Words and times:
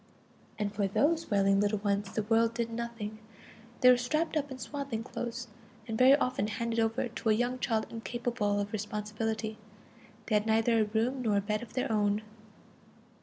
And 0.57 0.73
for 0.73 0.87
these 0.87 1.29
wailing 1.29 1.59
little 1.59 1.77
ones 1.77 2.11
the 2.11 2.23
world 2.23 2.55
did 2.55 2.71
nothing. 2.71 3.19
They 3.81 3.91
were 3.91 3.97
strapped 3.97 4.35
up 4.35 4.49
in 4.49 4.57
swaddling 4.57 5.03
clothes, 5.03 5.47
and 5.87 5.95
very 5.95 6.15
often 6.15 6.47
handed 6.47 6.79
over 6.79 7.07
to 7.07 7.29
a 7.29 7.33
young 7.33 7.59
child 7.59 7.85
incapable 7.91 8.59
of 8.59 8.73
responsibility; 8.73 9.59
they 10.25 10.33
had 10.33 10.47
neither 10.47 10.79
a 10.79 10.85
room 10.85 11.21
nor 11.21 11.37
a 11.37 11.41
bed 11.41 11.61
of 11.61 11.73
their 11.73 11.91
own. 11.91 12.23